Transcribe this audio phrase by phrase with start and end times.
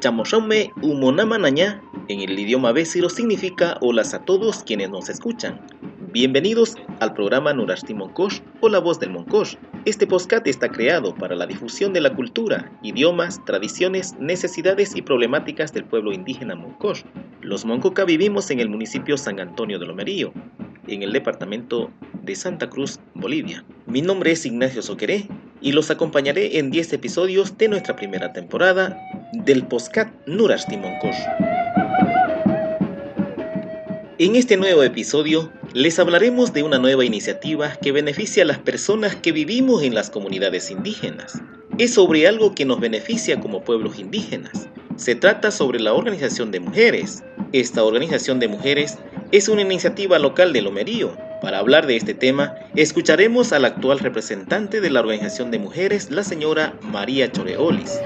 [0.00, 5.60] Chamoshaume Umonamanaña en el idioma Besiro significa hola a todos quienes nos escuchan.
[6.12, 9.56] Bienvenidos al programa Nurashti Monkosh o La Voz del Monkosh.
[9.86, 15.72] Este podcast está creado para la difusión de la cultura, idiomas, tradiciones, necesidades y problemáticas
[15.72, 17.02] del pueblo indígena Monkosh.
[17.40, 20.32] Los Moncoca vivimos en el municipio San Antonio de Lomerío,
[20.86, 21.90] en el departamento
[22.22, 23.64] de Santa Cruz, Bolivia.
[23.86, 25.26] Mi nombre es Ignacio Soqueré
[25.60, 28.96] y los acompañaré en 10 episodios de nuestra primera temporada
[29.32, 31.16] del podcast Nurashti Monkosh.
[34.18, 39.16] En este nuevo episodio les hablaremos de una nueva iniciativa que beneficia a las personas
[39.16, 41.40] que vivimos en las comunidades indígenas.
[41.78, 44.68] Es sobre algo que nos beneficia como pueblos indígenas.
[44.96, 47.22] Se trata sobre la organización de mujeres.
[47.52, 48.98] Esta organización de mujeres
[49.30, 51.16] es una iniciativa local de Lomerío.
[51.40, 56.24] Para hablar de este tema, escucharemos al actual representante de la organización de mujeres, la
[56.24, 58.00] señora María Choreolis.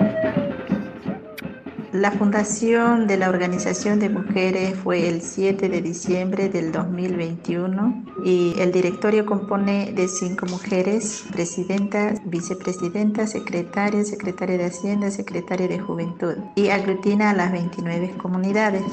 [1.92, 8.54] La fundación de la Organización de Mujeres fue el 7 de diciembre del 2021 y
[8.58, 16.36] el directorio compone de cinco mujeres, presidenta, vicepresidenta, secretaria, secretaria de Hacienda, secretaria de Juventud
[16.54, 18.84] y aglutina a las 29 comunidades.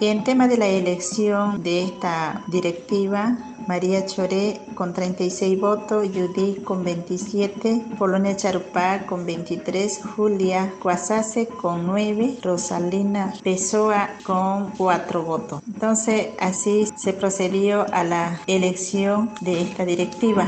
[0.00, 6.84] En tema de la elección de esta directiva, María Choré con 36 votos, Judith con
[6.84, 15.62] 27, Polonia Charupá con 23, Julia Cuasase con 9, Rosalina Pessoa con 4 votos.
[15.66, 20.46] Entonces así se procedió a la elección de esta directiva.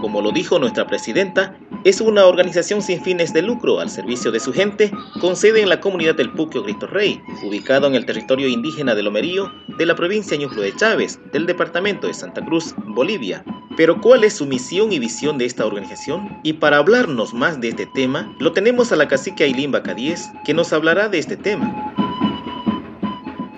[0.00, 4.40] Como lo dijo nuestra presidenta, es una organización sin fines de lucro al servicio de
[4.40, 8.48] su gente, con sede en la comunidad del Puquio Cristo Rey, ubicado en el territorio
[8.48, 13.44] indígena de Lomerío, de la provincia Ñuflo de Chávez, del departamento de Santa Cruz, Bolivia.
[13.76, 16.38] Pero ¿cuál es su misión y visión de esta organización?
[16.42, 20.54] Y para hablarnos más de este tema, lo tenemos a la cacique Ailín Bacadíez, que
[20.54, 21.91] nos hablará de este tema.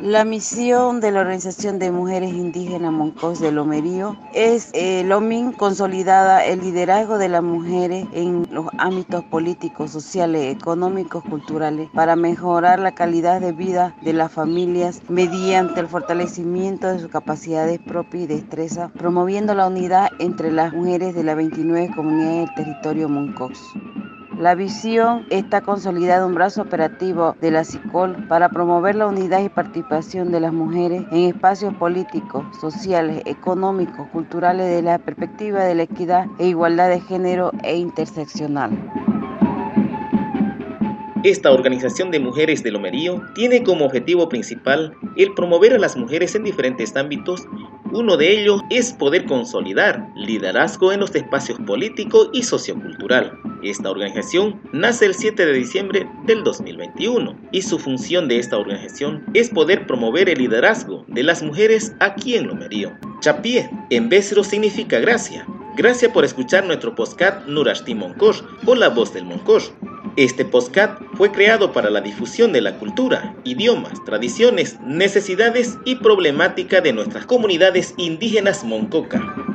[0.05, 6.45] La misión de la Organización de Mujeres Indígenas Moncos de Lomerío es eh, LOMIN consolidada
[6.45, 12.95] el liderazgo de las mujeres en los ámbitos políticos, sociales, económicos, culturales para mejorar la
[12.95, 18.89] calidad de vida de las familias mediante el fortalecimiento de sus capacidades propias y destreza,
[18.89, 23.59] promoviendo la unidad entre las mujeres de las 29 comunidades del territorio Moncos.
[24.39, 29.49] La visión está consolidada un brazo operativo de la CICOL para promover la unidad y
[29.49, 35.85] participación de las mujeres en espacios políticos, sociales, económicos, culturales de la perspectiva de la
[35.85, 38.77] equidad e igualdad de género e interseccional.
[41.23, 46.35] Esta organización de mujeres de Lomerío tiene como objetivo principal el promover a las mujeres
[46.35, 47.47] en diferentes ámbitos.
[47.93, 53.54] Uno de ellos es poder consolidar liderazgo en los espacios político y sociocultural.
[53.65, 59.25] Esta organización nace el 7 de diciembre del 2021 y su función de esta organización
[59.33, 62.93] es poder promover el liderazgo de las mujeres aquí en Lomerío.
[63.21, 65.47] Chapié en Besro significa gracia.
[65.79, 69.71] Gracias por escuchar nuestro podcast Nurashti Monkosh o La Voz del Monkosh.
[70.17, 76.83] Este podcast fue creado para la difusión de la cultura, idiomas, tradiciones, necesidades y problemática
[76.83, 79.54] de nuestras comunidades indígenas Moncoca.